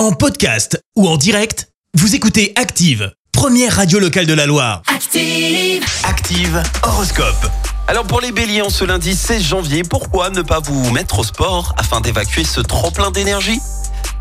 [0.00, 4.80] En podcast ou en direct, vous écoutez Active, première radio locale de la Loire.
[4.86, 5.84] Active.
[6.04, 7.46] Active Horoscope.
[7.86, 11.22] Alors pour les béliers, en ce lundi 16 janvier, pourquoi ne pas vous mettre au
[11.22, 13.60] sport afin d'évacuer ce trop-plein d'énergie?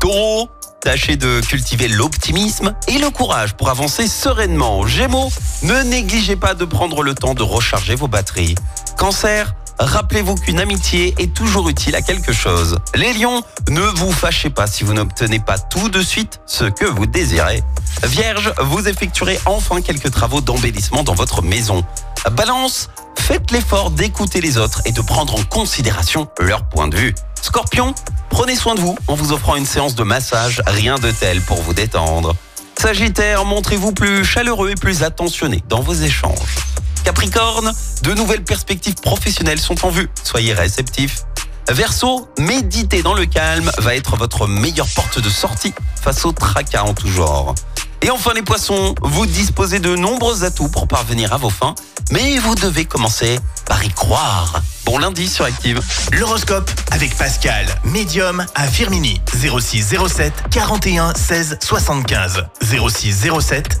[0.00, 0.48] Taureau,
[0.80, 4.84] tâchez de cultiver l'optimisme et le courage pour avancer sereinement.
[4.84, 5.30] Gémeaux,
[5.62, 8.56] ne négligez pas de prendre le temps de recharger vos batteries.
[8.96, 12.78] Cancer, rappelez-vous qu'une amitié est toujours utile à quelque chose.
[12.94, 16.84] Les lions, ne vous fâchez pas si vous n'obtenez pas tout de suite ce que
[16.84, 17.62] vous désirez.
[18.04, 21.84] Vierge, vous effectuerez enfin quelques travaux d'embellissement dans votre maison.
[22.32, 27.14] Balance, faites l'effort d'écouter les autres et de prendre en considération leur point de vue.
[27.40, 27.94] Scorpion,
[28.30, 31.62] prenez soin de vous en vous offrant une séance de massage, rien de tel pour
[31.62, 32.34] vous détendre.
[32.80, 36.56] Sagittaire, montrez-vous plus chaleureux et plus attentionné dans vos échanges.
[37.08, 37.72] Capricorne,
[38.02, 41.22] de nouvelles perspectives professionnelles sont en vue, soyez réceptifs.
[41.66, 46.82] Verseau, méditer dans le calme va être votre meilleure porte de sortie face au tracas
[46.82, 47.54] en tout genre.
[48.02, 51.74] Et enfin les poissons, vous disposez de nombreux atouts pour parvenir à vos fins,
[52.10, 54.60] mais vous devez commencer par y croire.
[54.84, 55.80] Bon lundi sur Active.
[56.12, 59.20] L'horoscope avec Pascal, médium à Firmini.
[59.34, 62.44] 06 07 41 16 75.
[62.62, 63.80] 06 07